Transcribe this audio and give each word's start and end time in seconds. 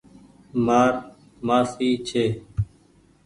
مآر 0.65 0.91
مآسي 1.47 1.89
ڇي۔ 2.07 2.25